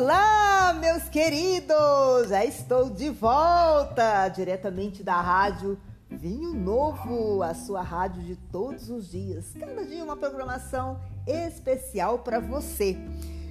Olá, 0.00 0.72
meus 0.80 1.10
queridos! 1.10 2.30
Já 2.30 2.42
estou 2.42 2.88
de 2.88 3.10
volta 3.10 4.28
diretamente 4.28 5.02
da 5.02 5.20
rádio 5.20 5.78
Vinho 6.08 6.54
Novo, 6.54 7.42
a 7.42 7.52
sua 7.52 7.82
rádio 7.82 8.22
de 8.22 8.34
todos 8.34 8.88
os 8.88 9.10
dias. 9.10 9.52
Cada 9.60 9.84
dia 9.84 10.02
uma 10.02 10.16
programação 10.16 10.98
especial 11.26 12.20
para 12.20 12.40
você. 12.40 12.96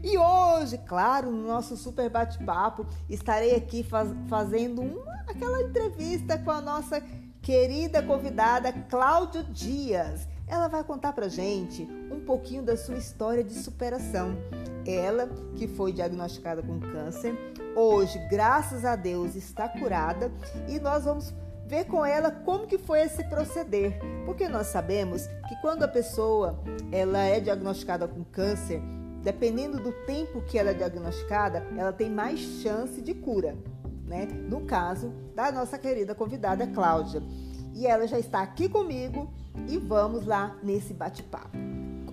E 0.04 0.18
hoje, 0.18 0.80
claro, 0.80 1.30
no 1.30 1.46
nosso 1.46 1.77
super 1.77 2.09
bate-papo, 2.09 2.84
estarei 3.08 3.54
aqui 3.55 3.84
faz, 3.84 4.09
fazendo 4.27 4.81
uma, 4.81 5.22
aquela 5.27 5.62
entrevista 5.62 6.36
com 6.40 6.50
a 6.50 6.62
nossa 6.62 7.00
querida 7.44 8.02
convidada 8.02 8.73
Cláudia 8.90 9.44
Dias. 9.44 10.27
Ela 10.50 10.68
vai 10.68 10.84
contar 10.84 11.13
pra 11.13 11.27
gente 11.27 11.88
um 12.11 12.20
pouquinho 12.20 12.63
da 12.63 12.75
sua 12.75 12.98
história 12.98 13.44
de 13.44 13.53
superação. 13.53 14.35
Ela, 14.85 15.30
que 15.55 15.67
foi 15.67 15.94
diagnosticada 15.94 16.63
com 16.63 16.80
câncer, 16.80 17.38
hoje, 17.76 18.17
graças 18.30 18.84
a 18.84 18.95
Deus, 18.95 19.35
está 19.35 19.70
curada 19.70 20.31
e 20.67 20.80
nós 20.80 21.05
vamos 21.05 21.31
ver 21.67 21.85
com 21.85 22.04
ela 22.04 22.31
como 22.31 22.66
que 22.66 22.80
foi 22.80 23.02
esse 23.02 23.23
proceder, 23.26 23.99
porque 24.26 24.49
nós 24.49 24.67
sabemos 24.67 25.27
que 25.48 25.55
quando 25.62 25.84
a 25.84 25.88
pessoa 25.88 26.59
ela 26.91 27.20
é 27.20 27.40
diagnosticada 27.40 28.07
com 28.07 28.23
câncer, 28.23 28.81
dependendo 29.21 29.79
do 29.79 29.91
tempo 30.07 30.41
que 30.41 30.57
ela 30.57 30.71
é 30.71 30.73
diagnosticada, 30.73 31.63
ela 31.77 31.93
tem 31.93 32.09
mais 32.09 32.40
chance 32.40 32.99
de 33.02 33.13
cura, 33.13 33.55
né? 34.07 34.26
No 34.26 34.62
caso 34.62 35.13
da 35.35 35.52
nossa 35.52 35.77
querida 35.77 36.16
convidada 36.16 36.66
Cláudia. 36.66 37.21
E 37.80 37.88
ela 37.88 38.06
já 38.06 38.20
está 38.20 38.42
aqui 38.42 38.68
comigo 38.68 39.30
e 39.66 39.78
vamos 39.78 40.26
lá 40.26 40.54
nesse 40.62 40.94
bate-papo. 40.94 41.58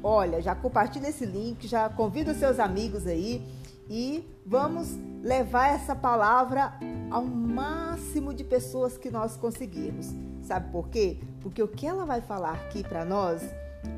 Olha, 0.01 0.41
já 0.41 0.55
compartilha 0.55 1.09
esse 1.09 1.27
link, 1.27 1.67
já 1.67 1.89
convida 1.89 2.31
os 2.31 2.39
seus 2.39 2.61
amigos 2.61 3.05
aí 3.05 3.45
e 3.91 4.25
vamos 4.47 4.97
levar 5.25 5.75
essa 5.75 5.97
palavra 5.97 6.73
ao 7.11 7.25
máximo 7.25 8.33
de 8.33 8.45
pessoas 8.45 8.97
que 8.97 9.11
nós 9.11 9.37
conseguirmos. 9.37 10.15
Sabe 10.41 10.71
por 10.71 10.89
quê? 10.89 11.19
Porque 11.41 11.61
o 11.61 11.67
que 11.67 11.85
ela 11.85 12.07
vai 12.07 12.21
falar 12.21 12.53
aqui 12.53 12.85
para 12.85 13.05
nós 13.05 13.43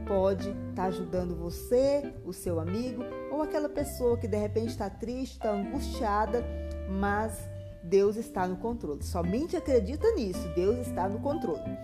pode 0.06 0.48
estar 0.48 0.74
tá 0.74 0.84
ajudando 0.84 1.36
você, 1.36 2.14
o 2.24 2.32
seu 2.32 2.58
amigo 2.60 3.04
ou 3.30 3.42
aquela 3.42 3.68
pessoa 3.68 4.16
que 4.16 4.26
de 4.26 4.38
repente 4.38 4.68
está 4.68 4.88
triste, 4.88 5.34
está 5.34 5.50
angustiada, 5.50 6.42
mas 6.88 7.46
Deus 7.82 8.16
está 8.16 8.46
no 8.46 8.56
controle. 8.56 9.02
Somente 9.02 9.56
acredita 9.56 10.10
nisso, 10.12 10.48
Deus 10.54 10.86
está 10.86 11.08
no 11.08 11.20
controle. 11.20 11.76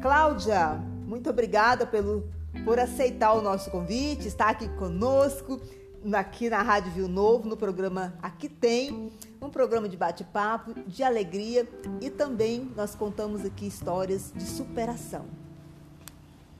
Cláudia, 0.00 0.74
muito 1.06 1.30
obrigada 1.30 1.86
pelo, 1.86 2.28
por 2.64 2.78
aceitar 2.78 3.32
o 3.34 3.42
nosso 3.42 3.70
convite, 3.70 4.28
estar 4.28 4.48
aqui 4.48 4.68
conosco, 4.70 5.60
aqui 6.12 6.50
na 6.50 6.62
Rádio 6.62 6.90
Viu 6.92 7.08
Novo, 7.08 7.48
no 7.48 7.56
programa 7.56 8.14
Aqui 8.20 8.48
Tem, 8.48 9.12
um 9.40 9.50
programa 9.50 9.88
de 9.88 9.96
bate-papo, 9.96 10.74
de 10.86 11.02
alegria 11.02 11.68
e 12.00 12.10
também 12.10 12.70
nós 12.74 12.94
contamos 12.94 13.44
aqui 13.44 13.66
histórias 13.66 14.32
de 14.34 14.44
superação. 14.44 15.26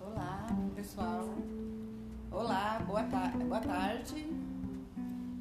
Olá, 0.01 0.49
pessoal. 0.77 1.29
Olá, 2.31 2.83
boa, 2.87 3.03
ta 3.05 3.29
boa 3.29 3.61
tarde. 3.61 4.27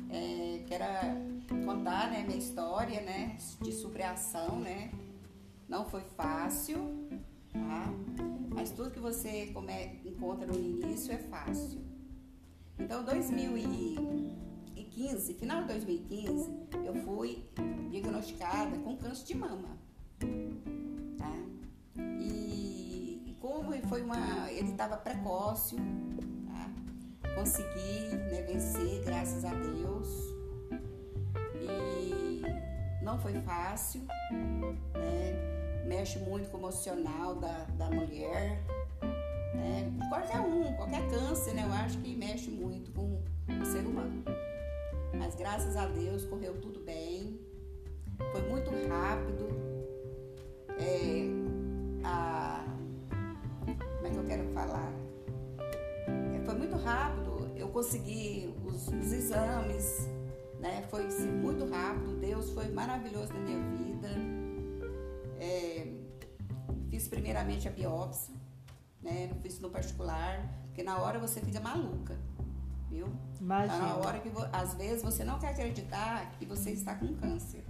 É, 0.09 0.59
quero 0.67 0.83
contar 1.65 2.11
né, 2.11 2.23
minha 2.23 2.37
história 2.37 3.01
né, 3.01 3.37
de 3.61 3.71
superação, 3.71 4.59
né? 4.59 4.91
Não 5.67 5.85
foi 5.85 6.03
fácil, 6.17 7.09
tá? 7.51 7.91
Mas 8.53 8.69
tudo 8.71 8.91
que 8.91 8.99
você 8.99 9.47
come, 9.47 10.01
encontra 10.05 10.45
no 10.45 10.53
início 10.53 11.11
é 11.13 11.17
fácil. 11.17 11.81
Então, 12.77 13.03
2015, 13.03 15.33
final 15.35 15.61
de 15.61 15.69
2015, 15.69 16.51
eu 16.85 16.93
fui 17.05 17.45
diagnosticada 17.89 18.77
com 18.79 18.97
câncer 18.97 19.25
de 19.25 19.35
mama, 19.35 19.77
tá? 21.17 21.33
E, 22.19 23.23
e 23.27 23.37
como 23.39 23.71
foi 23.87 24.01
uma, 24.01 24.51
ele 24.51 24.71
estava 24.71 24.97
precoce, 24.97 25.77
tá? 26.47 26.69
Consegui 27.35 28.17
né, 28.31 28.41
vencer, 28.41 29.05
graças 29.05 29.45
a 29.45 29.53
Deus. 29.53 30.30
Não 33.11 33.19
foi 33.19 33.33
fácil, 33.41 34.03
né? 34.93 35.83
mexe 35.85 36.17
muito 36.19 36.49
com 36.49 36.55
o 36.55 36.59
emocional 36.61 37.35
da, 37.35 37.65
da 37.77 37.89
mulher, 37.89 38.63
né? 39.53 39.91
qualquer 40.07 40.39
um, 40.39 40.73
qualquer 40.77 41.09
câncer, 41.09 41.53
né? 41.53 41.65
Eu 41.65 41.73
acho 41.73 41.97
que 41.97 42.15
mexe 42.15 42.49
muito 42.49 42.89
com 42.93 43.21
o 43.49 43.65
ser 43.65 43.79
humano. 43.79 44.23
Mas 45.13 45.35
graças 45.35 45.75
a 45.75 45.87
Deus 45.87 46.23
correu 46.23 46.61
tudo 46.61 46.79
bem, 46.85 47.37
foi 48.31 48.49
muito 48.49 48.71
rápido. 48.87 49.49
É, 50.79 51.27
a, 52.05 52.63
como 53.97 54.07
é 54.07 54.09
que 54.09 54.17
eu 54.17 54.23
quero 54.23 54.53
falar? 54.53 54.93
É, 56.33 56.45
foi 56.45 56.55
muito 56.55 56.77
rápido, 56.77 57.51
eu 57.57 57.67
consegui 57.67 58.55
os, 58.65 58.87
os 58.87 59.11
exames, 59.11 60.07
né? 60.61 60.85
Foi 60.89 61.03
muito 61.27 61.65
rápido, 61.69 62.19
Deus 62.21 62.51
foi 62.51 62.69
maravilhoso 62.69 63.33
na 63.33 63.39
minha 63.39 63.59
vida 63.59 64.41
é, 65.41 65.87
fiz 66.91 67.07
primeiramente 67.07 67.67
a 67.67 67.71
biópsia, 67.71 68.35
né? 69.01 69.27
Não 69.33 69.41
fiz 69.41 69.59
no 69.59 69.71
particular, 69.71 70.47
porque 70.67 70.83
na 70.83 70.99
hora 70.99 71.17
você 71.17 71.41
fica 71.41 71.59
maluca, 71.59 72.15
viu? 72.91 73.07
Imagina. 73.39 73.79
Na 73.79 73.95
hora 73.95 74.19
que, 74.19 74.31
às 74.53 74.75
vezes, 74.75 75.03
você 75.03 75.23
não 75.23 75.39
quer 75.39 75.49
acreditar 75.49 76.31
que 76.37 76.45
você 76.45 76.69
está 76.69 76.93
com 76.93 77.15
câncer. 77.15 77.65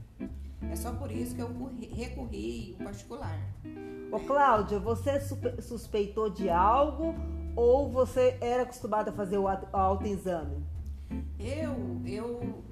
É 0.69 0.75
só 0.75 0.91
por 0.93 1.09
isso 1.11 1.33
que 1.33 1.41
eu 1.41 1.49
recorri 1.93 2.75
ao 2.77 2.85
particular. 2.85 3.39
Ô 4.11 4.19
Cláudia, 4.19 4.77
você 4.77 5.19
suspeitou 5.61 6.29
de 6.29 6.49
algo 6.49 7.15
ou 7.55 7.89
você 7.89 8.37
era 8.41 8.63
acostumada 8.63 9.11
a 9.11 9.13
fazer 9.13 9.37
o 9.37 9.47
autoexame? 9.47 10.63
Eu, 11.39 12.01
eu 12.05 12.63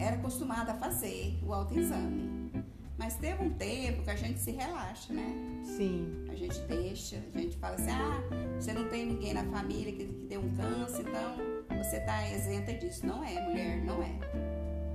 era 0.00 0.16
acostumada 0.16 0.72
a 0.72 0.74
fazer 0.76 1.38
o 1.44 1.52
autoexame. 1.52 2.50
Mas 2.96 3.16
teve 3.16 3.42
um 3.44 3.50
tempo 3.50 4.02
que 4.02 4.10
a 4.10 4.16
gente 4.16 4.38
se 4.40 4.50
relaxa, 4.50 5.12
né? 5.12 5.62
Sim. 5.62 6.26
A 6.30 6.34
gente 6.34 6.58
deixa, 6.60 7.16
a 7.34 7.38
gente 7.38 7.56
fala 7.56 7.74
assim: 7.74 7.90
ah, 7.90 8.22
você 8.58 8.72
não 8.72 8.88
tem 8.88 9.06
ninguém 9.06 9.34
na 9.34 9.44
família 9.44 9.92
que, 9.92 10.06
que 10.06 10.26
deu 10.26 10.40
um 10.40 10.56
câncer, 10.56 11.02
então 11.06 11.78
você 11.82 12.00
tá 12.00 12.28
isenta 12.28 12.74
disso. 12.74 13.06
Não 13.06 13.24
é, 13.24 13.40
mulher, 13.42 13.84
não 13.84 14.02
é. 14.02 14.18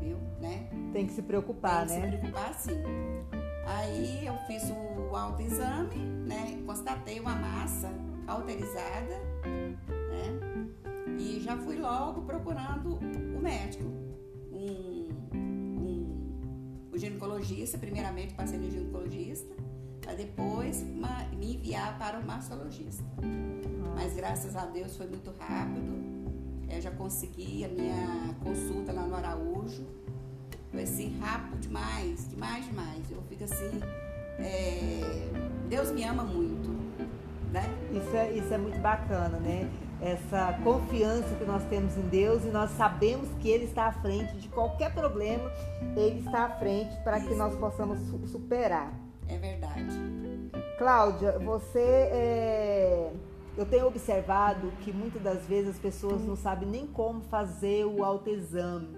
Viu? 0.01 0.17
Né? 0.39 0.69
Tem 0.91 1.07
que 1.07 1.13
se 1.13 1.21
preocupar, 1.21 1.87
tem 1.87 1.99
né? 1.99 2.01
Tem 2.01 2.11
que 2.11 2.15
se 2.17 2.31
preocupar 2.31 2.53
sim. 2.53 2.83
Aí 3.65 4.25
eu 4.25 4.37
fiz 4.45 4.63
o 4.69 5.15
autoexame, 5.15 5.95
né? 6.27 6.61
Constatei 6.65 7.19
uma 7.19 7.35
massa 7.35 7.91
alterizada, 8.27 9.19
né? 9.45 11.17
E 11.17 11.39
já 11.39 11.57
fui 11.57 11.77
logo 11.77 12.21
procurando 12.21 12.99
o 12.99 13.41
médico 13.41 14.04
o 16.95 16.97
ginecologista, 16.97 17.77
primeiramente 17.77 18.33
passei 18.33 18.57
no 18.57 18.71
ginecologista, 18.71 19.53
para 20.01 20.13
depois 20.13 20.81
me 20.81 21.55
enviar 21.55 21.97
para 21.99 22.19
o 22.19 22.25
mastologista. 22.25 23.03
Mas 23.95 24.15
graças 24.15 24.55
a 24.55 24.65
Deus 24.65 24.95
foi 24.95 25.07
muito 25.07 25.31
rápido. 25.37 25.93
Eu 26.69 26.81
já 26.81 26.91
consegui 26.91 27.65
a 27.65 27.67
minha 27.67 28.35
consulta 28.41 28.91
lá 28.91 29.03
no 29.03 29.15
Araújo. 29.15 29.85
Foi 30.71 30.83
assim, 30.83 31.17
rápido 31.19 31.59
demais, 31.59 32.29
demais, 32.29 32.65
demais. 32.65 33.11
Eu 33.11 33.21
fico 33.23 33.43
assim, 33.43 33.79
é... 34.39 35.29
Deus 35.69 35.91
me 35.91 36.03
ama 36.03 36.23
muito, 36.23 36.69
né? 37.51 37.63
Isso 37.91 38.15
é, 38.15 38.31
isso 38.37 38.53
é 38.53 38.57
muito 38.57 38.79
bacana, 38.79 39.39
né? 39.39 39.69
Essa 40.01 40.59
confiança 40.63 41.35
que 41.35 41.45
nós 41.45 41.63
temos 41.65 41.97
em 41.97 42.07
Deus 42.09 42.43
e 42.43 42.47
nós 42.47 42.71
sabemos 42.71 43.29
que 43.39 43.49
Ele 43.49 43.65
está 43.65 43.87
à 43.87 43.91
frente 43.91 44.35
de 44.37 44.47
qualquer 44.49 44.93
problema, 44.93 45.51
Ele 45.95 46.19
está 46.19 46.45
à 46.45 46.49
frente 46.49 46.95
para 47.03 47.19
que 47.19 47.33
nós 47.35 47.55
possamos 47.55 47.99
superar. 48.29 48.93
É 49.27 49.37
verdade. 49.37 49.99
Cláudia, 50.77 51.39
você 51.39 51.79
é... 51.79 53.11
Eu 53.57 53.65
tenho 53.65 53.87
observado 53.87 54.69
que 54.81 54.91
muitas 54.91 55.21
das 55.21 55.45
vezes 55.45 55.75
as 55.75 55.79
pessoas 55.79 56.21
não 56.25 56.35
sabem 56.35 56.67
nem 56.67 56.85
como 56.85 57.21
fazer 57.21 57.85
o 57.85 58.03
autoexame. 58.03 58.89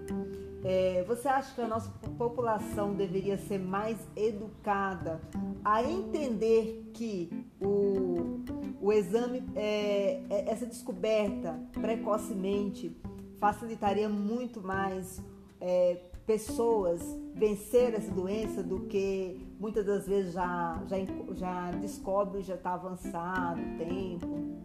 É, 0.64 1.04
você 1.06 1.28
acha 1.28 1.54
que 1.54 1.60
a 1.60 1.68
nossa 1.68 1.88
população 2.18 2.92
deveria 2.92 3.38
ser 3.38 3.60
mais 3.60 3.96
educada 4.16 5.20
a 5.64 5.80
entender 5.84 6.90
que 6.92 7.46
o, 7.60 8.42
o 8.88 8.92
exame, 8.92 9.44
é, 9.54 10.22
é, 10.30 10.50
essa 10.50 10.64
descoberta 10.64 11.60
precocemente 11.74 12.96
facilitaria 13.38 14.08
muito 14.08 14.62
mais 14.62 15.22
é, 15.60 16.00
pessoas 16.26 17.02
vencer 17.34 17.92
essa 17.92 18.10
doença 18.10 18.62
do 18.62 18.86
que 18.86 19.46
muitas 19.60 19.84
das 19.84 20.08
vezes 20.08 20.32
já, 20.32 20.82
já, 20.86 20.96
já 21.34 21.70
descobre, 21.72 22.40
já 22.40 22.54
está 22.54 22.72
avançado 22.72 23.60
o 23.60 23.76
tempo? 23.76 24.56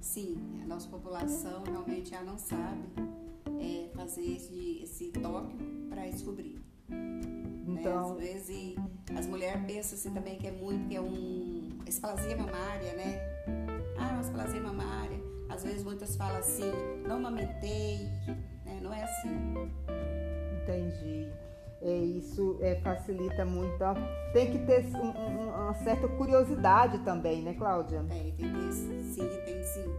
Sim, 0.00 0.36
a 0.62 0.66
nossa 0.66 0.86
população 0.90 1.62
realmente 1.64 2.10
já 2.10 2.22
não 2.22 2.36
sabe 2.36 2.84
é, 3.58 3.88
fazer 3.96 4.36
esse, 4.36 4.80
esse 4.82 5.08
toque 5.12 5.56
para 5.88 6.06
descobrir. 6.08 6.60
Então, 7.66 8.16
né? 8.16 8.22
Às 8.22 8.44
vezes 8.48 8.76
as 9.18 9.26
mulheres 9.26 9.64
pensam 9.64 9.98
assim 9.98 10.12
também 10.12 10.36
que 10.36 10.46
é 10.46 10.52
muito, 10.52 10.88
que 10.88 10.94
é 10.94 11.00
um 11.00 11.70
esplasia 11.86 12.36
mamária, 12.36 12.92
né? 12.92 13.35
Uma 14.16 14.22
esplasia 14.22 14.60
mamária. 14.62 15.20
Às 15.46 15.62
vezes 15.62 15.84
muitas 15.84 16.16
falam 16.16 16.38
assim, 16.38 16.72
não 17.06 17.16
amamentei, 17.16 17.98
né? 18.64 18.80
Não 18.82 18.90
é 18.90 19.02
assim. 19.04 19.70
Entendi. 20.62 21.30
É, 21.82 21.98
isso 21.98 22.56
é, 22.62 22.76
facilita 22.76 23.44
muito. 23.44 23.76
Ó. 23.84 23.94
Tem 24.32 24.50
que 24.50 24.58
ter 24.60 24.86
um, 24.96 25.08
um, 25.08 25.48
uma 25.50 25.74
certa 25.74 26.08
curiosidade 26.08 26.98
também, 27.00 27.42
né, 27.42 27.52
Cláudia? 27.52 28.06
É, 28.08 28.32
tem 28.38 28.52
que 28.54 28.72
sim, 28.72 29.28
tem 29.44 29.62
sim. 29.62 29.94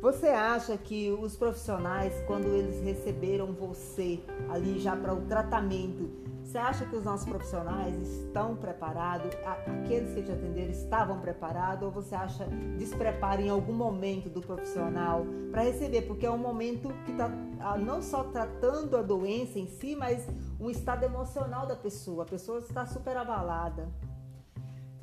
Você 0.00 0.26
acha 0.26 0.76
que 0.76 1.08
os 1.12 1.36
profissionais, 1.36 2.12
quando 2.26 2.48
eles 2.48 2.82
receberam 2.82 3.52
você 3.52 4.18
ali 4.48 4.80
já 4.80 4.96
para 4.96 5.14
o 5.14 5.20
tratamento, 5.26 6.10
você 6.52 6.58
acha 6.58 6.84
que 6.84 6.94
os 6.94 7.02
nossos 7.02 7.26
profissionais 7.26 7.96
estão 7.96 8.54
preparados? 8.54 9.34
Aqueles 9.46 10.12
que 10.12 10.22
te 10.22 10.30
atenderam 10.30 10.70
estavam 10.70 11.18
preparados? 11.18 11.82
Ou 11.82 11.90
você 11.90 12.14
acha 12.14 12.44
despreparo 12.76 13.40
em 13.40 13.48
algum 13.48 13.72
momento 13.72 14.28
do 14.28 14.42
profissional 14.42 15.24
para 15.50 15.62
receber? 15.62 16.02
Porque 16.02 16.26
é 16.26 16.30
um 16.30 16.36
momento 16.36 16.92
que 17.06 17.12
está 17.12 17.30
não 17.78 18.02
só 18.02 18.24
tratando 18.24 18.98
a 18.98 19.02
doença 19.02 19.58
em 19.58 19.66
si, 19.66 19.96
mas 19.96 20.28
um 20.60 20.68
estado 20.68 21.04
emocional 21.04 21.66
da 21.66 21.74
pessoa. 21.74 22.24
A 22.24 22.26
pessoa 22.26 22.58
está 22.58 22.84
super 22.84 23.16
abalada. 23.16 23.88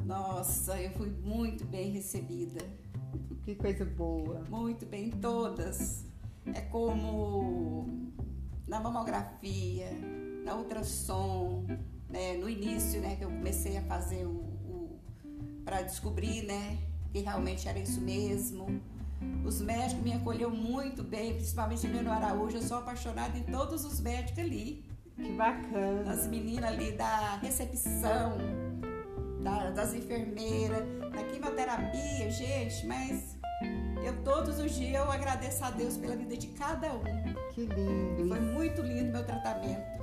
Nossa, 0.05 0.79
eu 0.79 0.91
fui 0.91 1.09
muito 1.09 1.65
bem 1.65 1.89
recebida. 1.89 2.63
Que 3.41 3.55
coisa 3.55 3.85
boa. 3.85 4.43
Muito 4.51 4.85
bem, 4.85 5.09
todas. 5.09 6.05
É 6.53 6.61
como 6.61 7.87
na 8.67 8.79
mamografia, 8.79 9.89
na 10.49 10.55
ultrassom, 10.55 11.63
né, 12.09 12.33
no 12.37 12.49
início, 12.49 12.99
né, 12.99 13.15
que 13.15 13.23
eu 13.23 13.29
comecei 13.29 13.77
a 13.77 13.83
fazer 13.83 14.25
o, 14.25 14.31
o 14.31 14.99
para 15.63 15.83
descobrir, 15.83 16.43
né, 16.43 16.79
que 17.11 17.19
realmente 17.19 17.67
era 17.67 17.77
isso 17.77 18.01
mesmo. 18.01 18.81
Os 19.45 19.61
médicos 19.61 20.03
me 20.03 20.13
acolheu 20.13 20.49
muito 20.49 21.03
bem, 21.03 21.35
principalmente 21.35 21.85
no 21.87 22.11
Araújo. 22.11 22.57
Eu 22.57 22.61
sou 22.61 22.77
apaixonada 22.77 23.37
em 23.37 23.43
todos 23.43 23.83
os 23.83 23.99
médicos 23.99 24.39
ali. 24.39 24.85
Que 25.15 25.33
bacana. 25.33 26.09
As 26.09 26.25
meninas 26.25 26.71
ali 26.71 26.93
da 26.93 27.35
recepção, 27.37 28.37
da, 29.43 29.71
das 29.71 29.93
enfermeiras, 29.93 30.83
da 31.11 31.23
quimioterapia, 31.23 32.31
gente, 32.31 32.87
mas 32.87 33.37
eu 34.05 34.23
todos 34.23 34.57
os 34.57 34.71
dias 34.71 34.95
eu 34.95 35.11
agradeço 35.11 35.63
a 35.65 35.71
Deus 35.71 35.97
pela 35.97 36.15
vida 36.15 36.37
de 36.37 36.47
cada 36.47 36.93
um. 36.93 37.03
Que 37.53 37.65
lindo. 37.65 38.29
Foi 38.29 38.39
muito 38.39 38.81
lindo 38.81 39.11
meu 39.11 39.25
tratamento. 39.25 39.98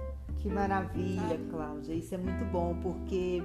Que 0.46 0.52
maravilha, 0.52 1.40
Cláudia. 1.50 1.92
Isso 1.92 2.14
é 2.14 2.18
muito 2.18 2.44
bom 2.52 2.76
porque 2.80 3.42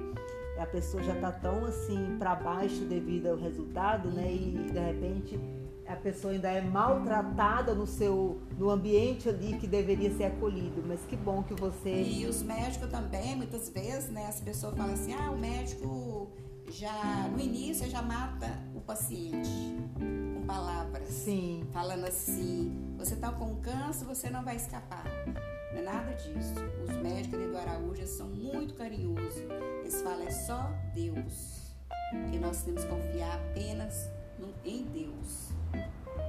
a 0.60 0.68
pessoa 0.68 1.02
já 1.02 1.16
está 1.16 1.32
tão 1.32 1.66
assim 1.66 2.16
para 2.20 2.36
baixo 2.36 2.86
devido 2.86 3.26
ao 3.26 3.38
resultado, 3.38 4.12
né? 4.12 4.32
E 4.32 4.70
de 4.72 4.80
repente 4.80 5.40
a 5.88 5.96
pessoa 5.96 6.32
ainda 6.32 6.50
é 6.52 6.62
maltratada 6.62 7.74
no 7.74 7.88
seu 7.88 8.40
no 8.56 8.70
ambiente 8.70 9.28
ali 9.28 9.58
que 9.58 9.66
deveria 9.66 10.16
ser 10.16 10.26
acolhido. 10.26 10.84
Mas 10.86 11.00
que 11.06 11.16
bom 11.16 11.42
que 11.42 11.56
você 11.56 12.04
E 12.04 12.28
os 12.28 12.44
médicos 12.44 12.92
também, 12.92 13.36
muitas 13.36 13.68
vezes, 13.70 14.12
né, 14.12 14.28
as 14.28 14.40
pessoas 14.40 14.78
falam 14.78 14.94
assim: 14.94 15.16
"Ah, 15.16 15.32
o 15.32 15.40
médico 15.40 16.30
já 16.70 17.28
no 17.30 17.40
início 17.40 17.90
já 17.90 18.04
mata 18.04 18.48
o 18.76 18.80
paciente 18.80 19.50
com 20.36 20.46
palavras. 20.46 21.08
Sim. 21.08 21.64
Falando 21.74 22.06
assim: 22.06 22.94
"Você 23.00 23.16
está 23.16 23.32
com 23.32 23.56
câncer, 23.56 24.06
você 24.06 24.30
não 24.30 24.44
vai 24.44 24.56
escapar". 24.56 25.04
Não 25.72 25.80
é 25.80 25.82
nada 25.82 26.14
disso. 26.14 26.54
Os 26.84 26.96
médicos 26.98 27.40
ali 27.40 27.48
do 27.48 27.58
Araújo 27.58 28.08
são 28.08 28.28
muito 28.28 28.74
carinhosos. 28.74 29.44
Eles 29.80 30.02
falam 30.02 30.28
é 30.28 30.32
só 30.32 30.72
Deus. 30.94 31.74
Que 32.30 32.40
nós 32.40 32.62
temos 32.64 32.84
que 32.84 32.90
confiar 32.90 33.36
apenas 33.36 34.10
no, 34.38 34.54
em 34.66 34.84
Deus. 34.86 35.52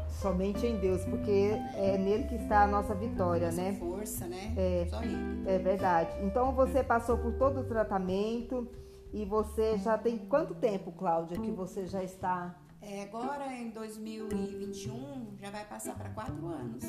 Somente 0.09 0.65
em 0.65 0.79
Deus, 0.79 1.05
porque 1.05 1.57
é 1.75 1.99
nele 1.99 2.25
que 2.25 2.37
está 2.37 2.63
a 2.63 2.67
nossa 2.69 2.95
vitória, 2.95 3.47
nossa 3.47 3.63
né? 3.63 3.73
força, 3.75 4.27
né? 4.27 4.55
É, 4.57 4.87
só 4.89 5.03
ele. 5.03 5.43
É 5.49 5.59
verdade. 5.59 6.11
Então 6.25 6.53
você 6.53 6.85
passou 6.85 7.19
por 7.19 7.33
todo 7.33 7.61
o 7.61 7.65
tratamento 7.65 8.69
e 9.13 9.25
você 9.25 9.77
já 9.79 9.99
tem 9.99 10.19
quanto 10.19 10.55
tempo, 10.55 10.93
Cláudia, 10.93 11.39
que 11.39 11.51
você 11.51 11.87
já 11.87 12.05
está 12.05 12.57
é, 12.85 13.05
agora 13.05 13.47
em 13.57 13.71
2021 13.71 15.37
já 15.41 15.51
vai 15.51 15.65
passar 15.65 15.97
para 15.97 16.11
quatro 16.11 16.45
anos. 16.49 16.83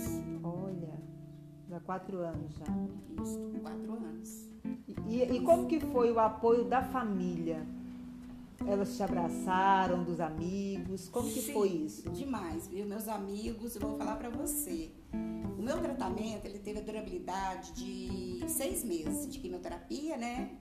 Olha, 0.44 1.00
já 1.74 1.80
quatro 1.80 2.20
anos 2.20 2.54
já. 2.54 2.66
Isso, 3.24 3.40
quatro 3.62 3.94
anos. 3.94 4.48
E, 5.08 5.24
e, 5.24 5.42
como 5.42 5.68
que 5.68 5.80
foi 5.80 6.12
o 6.12 6.20
apoio 6.20 6.66
da 6.66 6.84
família? 6.84 7.66
Elas 8.66 8.96
te 8.96 9.02
abraçaram, 9.02 10.04
dos 10.04 10.20
amigos? 10.20 11.10
Como 11.10 11.28
que 11.28 11.42
Sim, 11.42 11.54
foi 11.54 11.70
isso? 11.70 12.10
Demais, 12.12 12.68
viu? 12.68 12.86
Meus 12.86 13.08
amigos, 13.08 13.76
eu 13.76 13.82
vou 13.82 13.98
falar 13.98 14.16
para 14.18 14.30
você. 14.30 14.92
O 15.58 15.62
meu 15.62 15.82
tratamento, 15.82 16.46
ele 16.46 16.60
teve 16.60 16.80
a 16.80 16.84
durabilidade 16.84 17.74
de 17.74 18.48
seis 18.48 18.84
meses 18.84 19.28
de 19.28 19.40
quimioterapia, 19.40 20.16
né? 20.16 20.52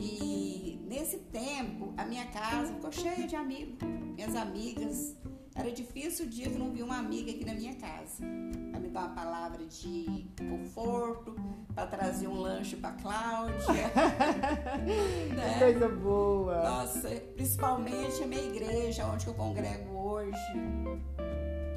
E 0.00 0.80
nesse 0.86 1.18
tempo, 1.18 1.92
a 1.96 2.04
minha 2.04 2.26
casa 2.26 2.72
ficou 2.72 2.92
cheia 2.92 3.26
de 3.26 3.34
amigos, 3.34 3.76
minhas 4.14 4.36
amigas. 4.36 5.16
Era 5.58 5.72
difícil 5.72 6.26
o 6.26 6.28
dia 6.28 6.48
que 6.48 6.58
não 6.58 6.70
vi 6.70 6.82
uma 6.82 6.98
amiga 6.98 7.30
aqui 7.30 7.44
na 7.44 7.52
minha 7.52 7.74
casa. 7.74 8.24
Para 8.70 8.80
me 8.80 8.88
dar 8.88 9.06
uma 9.06 9.14
palavra 9.14 9.66
de 9.66 10.26
conforto, 10.48 11.34
para 11.74 11.86
trazer 11.86 12.28
um 12.28 12.40
lanche 12.40 12.76
para 12.76 12.92
Cláudia. 12.92 13.56
né? 15.34 15.58
Coisa 15.58 15.88
boa. 15.88 16.62
Nossa, 16.62 17.08
principalmente 17.34 18.22
a 18.22 18.26
minha 18.26 18.42
igreja, 18.42 19.06
onde 19.06 19.26
eu 19.26 19.34
congrego 19.34 19.94
hoje, 19.96 20.54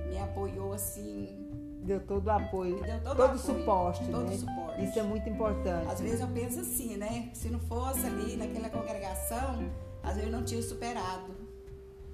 me 0.09 0.19
apoiou 0.19 0.73
assim 0.73 1.41
Deu 1.83 1.99
todo 1.99 2.27
o 2.27 2.29
apoio, 2.29 2.79
deu 2.79 3.01
todo, 3.01 3.17
todo 3.17 3.33
o 3.33 3.39
suporte, 3.39 4.05
todo 4.05 4.29
né? 4.29 4.37
suporte. 4.37 4.83
Isso 4.83 4.99
é 4.99 5.03
muito 5.03 5.27
importante. 5.27 5.91
Às 5.91 5.99
vezes 5.99 6.21
eu 6.21 6.27
penso 6.27 6.59
assim, 6.59 6.95
né? 6.95 7.31
Se 7.33 7.49
não 7.49 7.59
fosse 7.59 8.05
ali 8.05 8.37
naquela 8.37 8.69
congregação, 8.69 9.67
às 10.03 10.13
vezes 10.13 10.31
eu 10.31 10.37
não 10.37 10.45
tinha 10.45 10.61
superado. 10.61 11.40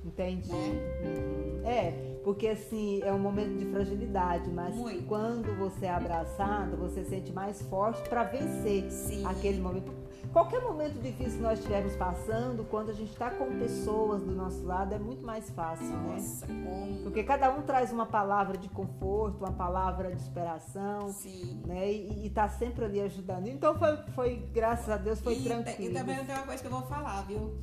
Entendi. 0.07 0.49
Né? 0.49 0.81
Uhum. 1.03 1.61
É, 1.65 1.91
porque 2.23 2.47
assim, 2.47 3.01
é 3.03 3.11
um 3.11 3.19
momento 3.19 3.57
de 3.57 3.65
fragilidade, 3.65 4.49
mas 4.49 4.73
Muito. 4.73 5.05
quando 5.05 5.53
você 5.57 5.85
é 5.85 5.91
abraçado, 5.91 6.77
você 6.77 7.03
sente 7.03 7.31
mais 7.31 7.61
forte 7.63 8.07
para 8.07 8.23
vencer 8.23 8.89
Sim. 8.89 9.25
aquele 9.25 9.59
momento. 9.59 9.93
Qualquer 10.31 10.61
momento 10.61 10.99
difícil 10.99 11.37
que 11.37 11.43
nós 11.43 11.57
estivermos 11.59 11.95
passando, 11.95 12.65
quando 12.65 12.89
a 12.89 12.93
gente 12.93 13.11
está 13.11 13.29
com 13.29 13.57
pessoas 13.59 14.21
do 14.23 14.31
nosso 14.31 14.65
lado, 14.65 14.93
é 14.93 14.99
muito 14.99 15.25
mais 15.25 15.49
fácil, 15.49 15.87
Nossa, 15.87 16.45
né? 16.47 16.65
como. 16.65 17.03
Porque 17.03 17.23
cada 17.23 17.49
um 17.53 17.61
traz 17.61 17.91
uma 17.91 18.05
palavra 18.05 18.57
de 18.57 18.67
conforto, 18.69 19.39
uma 19.43 19.53
palavra 19.53 20.09
de 20.09 20.15
inspiração, 20.15 21.07
Sim. 21.09 21.61
né? 21.65 21.91
E, 21.91 22.27
está 22.27 22.49
sempre 22.49 22.85
ali 22.85 22.99
ajudando. 23.01 23.47
Então 23.47 23.77
foi, 23.77 23.97
foi, 24.13 24.35
graças 24.53 24.89
a 24.89 24.97
Deus, 24.97 25.21
foi 25.21 25.35
e, 25.35 25.43
tranquilo. 25.43 25.91
E 25.91 25.93
também 25.93 26.23
tem 26.25 26.35
uma 26.35 26.45
coisa 26.45 26.61
que 26.61 26.67
eu 26.67 26.71
vou 26.71 26.83
falar, 26.83 27.21
viu? 27.21 27.57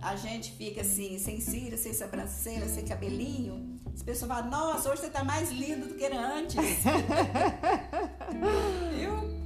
A 0.00 0.16
gente 0.16 0.52
fica 0.52 0.80
assim, 0.80 1.18
sem 1.18 1.40
cílio, 1.40 1.76
sem 1.76 1.92
sobrancelha, 1.92 2.68
sem 2.68 2.84
cabelinho. 2.84 3.78
As 3.92 4.02
pessoas 4.02 4.30
falam, 4.30 4.50
nossa, 4.50 4.90
hoje 4.90 5.02
você 5.02 5.10
tá 5.10 5.24
mais 5.24 5.50
lindo 5.50 5.88
do 5.88 5.94
que 5.94 6.04
era 6.04 6.36
antes. 6.36 6.56
viu? 8.94 9.38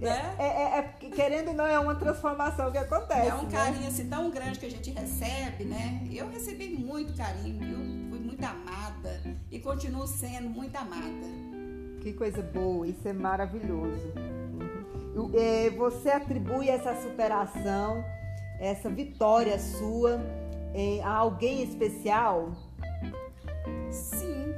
Né? 0.00 0.34
É, 0.38 0.46
é, 0.46 0.78
é, 0.78 0.82
querendo 1.10 1.48
ou 1.48 1.54
não, 1.54 1.66
é 1.66 1.78
uma 1.78 1.94
transformação 1.94 2.70
que 2.70 2.78
acontece. 2.78 3.28
É 3.28 3.34
um 3.34 3.44
né? 3.44 3.50
carinho 3.50 3.88
assim 3.88 4.08
tão 4.08 4.30
grande 4.30 4.58
que 4.58 4.66
a 4.66 4.70
gente 4.70 4.90
recebe, 4.90 5.64
né? 5.64 6.06
Eu 6.10 6.28
recebi 6.28 6.68
muito 6.68 7.16
carinho, 7.16 7.58
viu? 7.58 8.10
Fui 8.10 8.18
muito 8.18 8.44
amada 8.44 9.20
e 9.50 9.58
continuo 9.58 10.06
sendo 10.06 10.48
muito 10.48 10.76
amada. 10.76 11.26
Que 12.00 12.12
coisa 12.12 12.42
boa, 12.42 12.86
isso 12.86 13.06
é 13.06 13.12
maravilhoso. 13.12 14.12
Uhum. 15.16 15.32
É, 15.34 15.70
você 15.70 16.10
atribui 16.10 16.68
essa 16.68 16.94
superação, 17.00 18.04
essa 18.60 18.88
vitória 18.88 19.58
sua 19.58 20.20
a 21.04 21.10
alguém 21.10 21.62
especial? 21.62 22.52
Sim. 23.90 24.52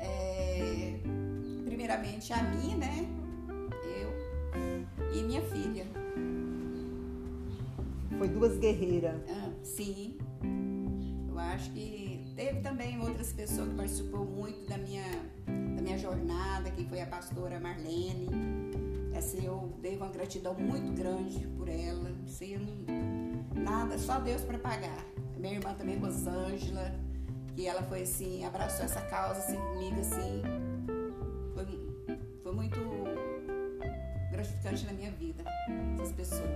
É, 0.00 0.94
primeiramente 1.64 2.32
a 2.32 2.42
mim, 2.42 2.74
né? 2.76 3.08
e 5.12 5.22
minha 5.22 5.42
filha. 5.42 5.86
Foi 8.16 8.28
duas 8.28 8.58
guerreiras. 8.58 9.16
Ah, 9.28 9.50
sim. 9.62 10.18
Eu 11.28 11.38
acho 11.38 11.70
que 11.72 12.24
teve 12.36 12.60
também 12.60 13.00
outras 13.00 13.32
pessoas 13.32 13.68
que 13.68 13.74
participou 13.74 14.24
muito 14.24 14.68
da 14.68 14.76
minha, 14.78 15.04
da 15.76 15.82
minha 15.82 15.98
jornada, 15.98 16.70
que 16.70 16.84
foi 16.84 17.00
a 17.00 17.06
pastora 17.06 17.60
Marlene. 17.60 18.28
Essa 19.18 19.36
eu 19.38 19.76
dei 19.82 19.96
uma 19.96 20.06
gratidão 20.10 20.54
muito 20.54 20.92
grande 20.92 21.44
por 21.56 21.68
ela. 21.68 22.08
Sem 22.24 22.56
nada, 23.52 23.98
só 23.98 24.20
Deus 24.20 24.42
para 24.42 24.56
pagar. 24.60 25.04
Minha 25.36 25.54
irmã 25.54 25.74
também, 25.74 25.98
Rosângela, 25.98 26.94
que 27.48 27.66
ela 27.66 27.82
foi 27.82 28.02
assim, 28.02 28.44
abraçou 28.44 28.84
essa 28.84 29.00
causa 29.00 29.40
assim, 29.40 29.56
comigo 29.56 29.98
assim. 29.98 30.42
Foi 31.52 31.66
foi 32.44 32.52
muito 32.52 32.78
gratificante 34.30 34.86
na 34.86 34.92
minha 34.92 35.10
vida, 35.10 35.42
essas 35.94 36.12
pessoas. 36.12 36.48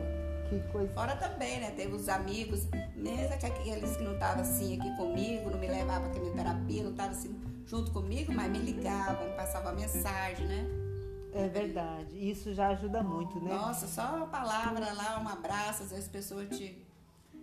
Fora 0.94 1.16
também, 1.16 1.58
né? 1.58 1.72
Teve 1.72 1.96
os 1.96 2.08
amigos, 2.08 2.68
mesmo 2.94 3.38
que 3.38 3.46
aqueles 3.46 3.96
que 3.96 4.04
não 4.04 4.12
estavam 4.12 4.42
assim 4.42 4.78
aqui 4.78 4.96
comigo, 4.96 5.50
não 5.50 5.58
me 5.58 5.66
levavam 5.66 6.10
para 6.10 6.20
quimioterapia, 6.20 6.84
não 6.84 6.92
estavam 6.92 7.10
assim 7.10 7.34
junto 7.66 7.90
comigo, 7.90 8.32
mas 8.32 8.48
me 8.52 8.58
ligavam, 8.58 9.30
me 9.30 9.34
passavam 9.34 9.74
mensagem, 9.74 10.46
né? 10.46 10.81
É 11.34 11.48
verdade. 11.48 12.30
Isso 12.30 12.52
já 12.52 12.68
ajuda 12.68 13.02
muito, 13.02 13.40
né? 13.40 13.54
Nossa, 13.54 13.86
só 13.86 14.16
uma 14.16 14.26
palavra 14.26 14.92
lá, 14.92 15.20
um 15.20 15.28
abraço, 15.28 15.82
às 15.84 15.90
vezes 15.90 16.04
as 16.04 16.10
pessoas 16.10 16.48
te. 16.56 16.86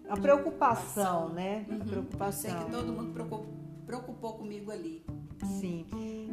A 0.08 0.18
preocupação, 0.18 1.30
né? 1.30 1.66
Uhum. 1.70 1.82
A 1.82 1.86
preocupação. 1.86 2.52
Eu 2.52 2.58
sei 2.58 2.66
que 2.66 2.72
todo 2.72 2.94
mundo 2.94 3.14
preocupou, 3.14 3.48
preocupou 3.86 4.34
comigo 4.34 4.72
ali. 4.72 5.06
Sim. 5.60 5.86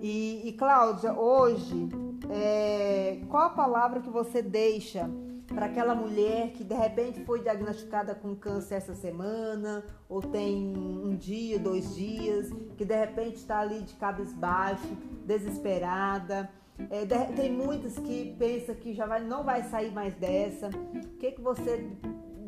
E, 0.02 0.42
e 0.44 0.52
Cláudia, 0.52 1.12
hoje, 1.12 1.88
é, 2.30 3.20
qual 3.28 3.44
a 3.44 3.50
palavra 3.50 4.00
que 4.00 4.10
você 4.10 4.42
deixa 4.42 5.08
para 5.46 5.66
aquela 5.66 5.94
mulher 5.94 6.50
que 6.52 6.64
de 6.64 6.74
repente 6.74 7.24
foi 7.24 7.40
diagnosticada 7.40 8.14
com 8.14 8.34
câncer 8.34 8.74
essa 8.76 8.94
semana, 8.94 9.84
ou 10.08 10.20
tem 10.20 10.76
um 10.76 11.16
dia, 11.16 11.58
dois 11.58 11.94
dias, 11.94 12.50
que 12.76 12.84
de 12.84 12.96
repente 12.96 13.36
está 13.36 13.60
ali 13.60 13.80
de 13.82 13.94
cabisbaixo, 13.94 14.86
desesperada? 15.24 16.50
É, 16.90 17.06
tem 17.34 17.50
muitas 17.50 17.98
que 17.98 18.34
pensam 18.38 18.74
que 18.74 18.94
já 18.94 19.06
vai, 19.06 19.24
não 19.24 19.42
vai 19.42 19.62
sair 19.64 19.90
mais 19.92 20.14
dessa. 20.14 20.68
O 20.68 21.16
que, 21.18 21.32
que 21.32 21.40
você, 21.40 21.90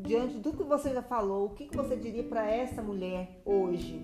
diante 0.03 0.39
do 0.39 0.53
que 0.53 0.63
você 0.63 0.93
já 0.93 1.03
falou, 1.03 1.47
o 1.47 1.51
que, 1.51 1.67
que 1.67 1.77
você 1.77 1.97
diria 1.97 2.25
para 2.25 2.49
essa 2.51 2.83
mulher 2.83 3.41
hoje? 3.45 4.03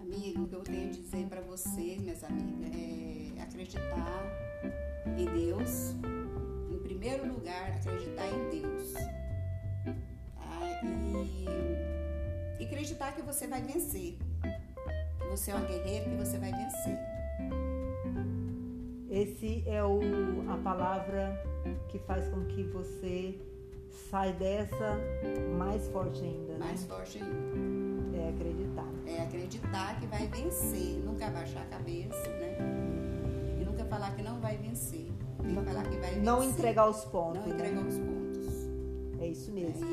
Amigo, 0.00 0.44
o 0.44 0.48
que 0.48 0.54
eu 0.54 0.60
tenho 0.60 0.88
a 0.88 0.90
dizer 0.90 1.26
para 1.26 1.42
vocês, 1.42 2.00
minhas 2.00 2.24
amigas, 2.24 2.72
é 2.74 3.42
acreditar 3.42 4.24
em 5.18 5.26
Deus. 5.26 5.94
Em 6.70 6.78
primeiro 6.78 7.28
lugar, 7.28 7.72
acreditar 7.72 8.26
em 8.26 8.60
Deus. 8.60 8.94
Tá? 8.94 10.80
E, 10.84 12.62
e 12.62 12.64
acreditar 12.64 13.12
que 13.12 13.20
você 13.20 13.46
vai 13.46 13.60
vencer. 13.60 14.16
Que 15.18 15.26
você 15.28 15.50
é 15.50 15.54
uma 15.54 15.66
guerreira, 15.66 16.08
que 16.08 16.16
você 16.16 16.38
vai 16.38 16.50
vencer. 16.50 17.17
Esse 19.18 19.64
é 19.66 19.82
o, 19.82 19.98
a 20.48 20.56
palavra 20.58 21.42
que 21.88 21.98
faz 21.98 22.28
com 22.28 22.44
que 22.44 22.62
você 22.62 23.36
sai 24.08 24.32
dessa 24.34 24.96
mais 25.58 25.88
forte 25.88 26.22
ainda. 26.22 26.52
Né? 26.52 26.58
Mais 26.60 26.84
forte 26.84 27.18
ainda. 27.18 28.16
É 28.16 28.28
acreditar. 28.28 28.86
É 29.08 29.22
acreditar 29.22 29.98
que 29.98 30.06
vai 30.06 30.28
vencer, 30.28 31.02
nunca 31.04 31.28
baixar 31.30 31.62
a 31.62 31.66
cabeça, 31.66 32.28
né? 32.28 32.58
E 33.60 33.64
nunca 33.64 33.84
falar 33.86 34.14
que 34.14 34.22
não 34.22 34.38
vai 34.38 34.56
vencer. 34.56 35.10
Tem 35.42 35.56
que 35.56 35.64
falar 35.64 35.82
que 35.82 35.96
vai 35.96 36.10
vencer. 36.10 36.22
Não 36.22 36.44
entregar 36.44 36.88
os 36.88 37.04
pontos. 37.06 37.44
Não 37.44 37.52
entregar 37.52 37.84
os 37.84 37.98
pontos. 37.98 38.54
É 39.18 39.26
isso 39.26 39.50
mesmo. 39.50 39.84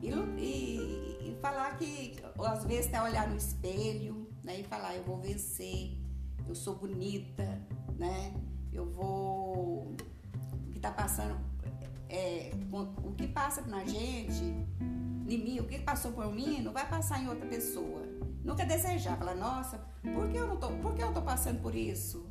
E, 0.00 0.08
e, 0.08 1.30
e, 1.30 1.36
falar 1.40 1.76
que, 1.78 2.14
às 2.38 2.64
vezes, 2.64 2.86
até 2.94 3.02
olhar 3.02 3.28
no 3.28 3.36
espelho, 3.36 4.28
né? 4.44 4.60
E 4.60 4.62
falar, 4.62 4.94
eu 4.94 5.02
vou 5.02 5.18
vencer, 5.18 5.98
eu 6.48 6.54
sou 6.54 6.76
bonita, 6.76 7.60
né? 7.98 8.32
Eu 8.72 8.86
vou. 8.86 9.94
O 10.66 10.70
que 10.72 10.80
tá 10.80 10.90
passando. 10.90 11.38
É, 12.08 12.52
o 13.02 13.12
que 13.12 13.26
passa 13.26 13.62
na 13.62 13.84
gente, 13.84 14.44
em 15.26 15.38
mim, 15.38 15.60
o 15.60 15.64
que 15.64 15.78
passou 15.78 16.12
por 16.12 16.30
mim, 16.32 16.60
não 16.60 16.72
vai 16.72 16.86
passar 16.86 17.22
em 17.22 17.28
outra 17.28 17.46
pessoa. 17.46 18.02
Nunca 18.44 18.66
desejar, 18.66 19.16
falar, 19.16 19.34
nossa, 19.34 19.78
por 20.02 20.28
que 20.28 20.36
eu 20.36 20.46
não 20.46 20.56
tô, 20.56 20.68
por 20.72 20.94
que 20.94 21.02
eu 21.02 21.12
tô 21.12 21.22
passando 21.22 21.62
por 21.62 21.74
isso? 21.74 22.26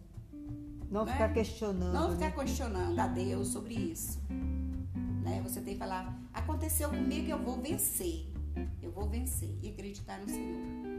Não 0.89 1.05
né? 1.05 1.13
ficar 1.13 1.29
questionando. 1.29 1.93
Não 1.93 2.11
ficar 2.11 2.29
né? 2.29 2.35
questionando 2.35 2.99
a 2.99 3.07
Deus 3.07 3.47
sobre 3.47 3.73
isso. 3.73 4.21
Né? 5.23 5.41
Você 5.43 5.61
tem 5.61 5.73
que 5.73 5.79
falar, 5.79 6.19
aconteceu 6.33 6.89
comigo, 6.89 7.29
eu 7.29 7.39
vou 7.39 7.61
vencer. 7.61 8.29
Eu 8.81 8.91
vou 8.91 9.07
vencer 9.07 9.57
e 9.63 9.69
acreditar 9.69 10.19
no 10.19 10.27
Senhor. 10.27 10.90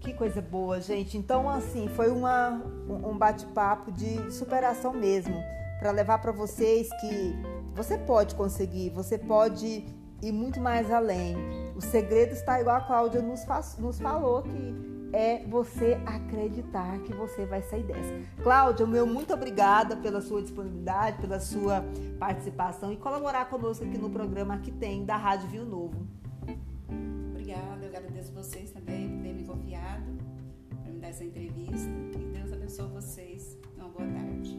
Que 0.00 0.14
coisa 0.14 0.40
boa, 0.40 0.80
gente. 0.80 1.18
Então, 1.18 1.48
assim, 1.48 1.86
foi 1.88 2.10
uma, 2.10 2.62
um 2.88 3.16
bate-papo 3.18 3.92
de 3.92 4.32
superação 4.32 4.94
mesmo, 4.94 5.36
para 5.78 5.90
levar 5.90 6.18
para 6.18 6.32
vocês 6.32 6.88
que 7.00 7.34
você 7.74 7.98
pode 7.98 8.34
conseguir, 8.34 8.90
você 8.90 9.18
pode 9.18 9.84
ir 10.22 10.32
muito 10.32 10.58
mais 10.58 10.90
além. 10.90 11.36
O 11.76 11.82
segredo 11.82 12.32
está 12.32 12.60
igual 12.60 12.76
a 12.76 12.80
Cláudia 12.80 13.20
nos, 13.20 13.46
nos 13.78 14.00
falou 14.00 14.42
que 14.42 14.90
é 15.12 15.44
você 15.46 16.00
acreditar 16.06 16.98
que 17.00 17.12
você 17.12 17.44
vai 17.44 17.62
sair 17.62 17.82
dessa. 17.82 18.12
Cláudia, 18.42 18.86
meu 18.86 19.06
muito 19.06 19.34
obrigada 19.34 19.96
pela 19.96 20.20
sua 20.20 20.40
disponibilidade, 20.40 21.18
pela 21.18 21.40
sua 21.40 21.84
participação 22.18 22.92
e 22.92 22.96
colaborar 22.96 23.46
conosco 23.50 23.84
aqui 23.84 23.98
no 23.98 24.08
programa 24.08 24.58
que 24.58 24.70
tem 24.70 25.04
da 25.04 25.16
Rádio 25.16 25.48
Viu 25.48 25.64
Novo. 25.66 26.06
Obrigada, 27.30 27.84
eu 27.84 27.88
agradeço 27.88 28.32
vocês 28.32 28.70
também 28.70 29.19
por 29.50 29.58
terem 29.58 29.74
me 29.74 29.80
confiado 29.80 30.18
para 30.82 30.92
me 30.92 30.98
dar 30.98 31.08
essa 31.08 31.24
entrevista. 31.24 31.90
Que 32.12 32.18
Deus 32.18 32.52
abençoe 32.52 32.88
vocês. 32.88 33.58
Uma 33.76 33.88
boa 33.88 34.06
tarde. 34.06 34.56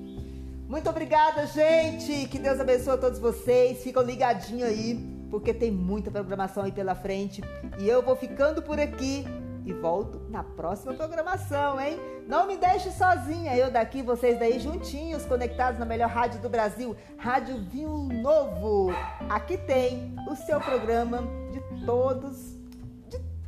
Muito 0.67 0.89
obrigada, 0.89 1.45
gente. 1.47 2.27
Que 2.27 2.39
Deus 2.39 2.59
abençoe 2.59 2.93
a 2.93 2.97
todos 2.97 3.19
vocês. 3.19 3.83
Ficam 3.83 4.03
ligadinhos 4.03 4.69
aí, 4.69 5.27
porque 5.29 5.53
tem 5.53 5.71
muita 5.71 6.11
programação 6.11 6.63
aí 6.63 6.71
pela 6.71 6.95
frente. 6.95 7.41
E 7.79 7.87
eu 7.87 8.01
vou 8.01 8.15
ficando 8.15 8.61
por 8.61 8.79
aqui 8.79 9.25
e 9.65 9.73
volto 9.73 10.21
na 10.29 10.43
próxima 10.43 10.93
programação, 10.93 11.79
hein? 11.79 11.99
Não 12.27 12.47
me 12.47 12.57
deixe 12.57 12.91
sozinha, 12.91 13.55
eu 13.55 13.69
daqui, 13.69 14.01
vocês 14.01 14.39
daí 14.39 14.59
juntinhos, 14.59 15.25
conectados 15.25 15.79
na 15.79 15.85
melhor 15.85 16.09
rádio 16.09 16.41
do 16.41 16.49
Brasil, 16.49 16.95
Rádio 17.17 17.57
Vinho 17.65 18.09
Novo. 18.21 18.91
Aqui 19.29 19.57
tem 19.57 20.15
o 20.27 20.35
seu 20.35 20.59
programa 20.59 21.23
de 21.51 21.85
todos, 21.85 22.60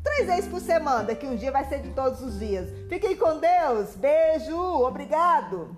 três 0.03 0.27
vezes 0.27 0.49
por 0.49 0.59
semana, 0.59 1.15
que 1.15 1.25
um 1.25 1.35
dia 1.35 1.51
vai 1.51 1.63
ser 1.65 1.81
de 1.81 1.89
todos 1.91 2.21
os 2.21 2.39
dias. 2.39 2.69
Fiquem 2.89 3.15
com 3.15 3.39
Deus. 3.39 3.95
Beijo. 3.95 4.57
Obrigado. 4.57 5.75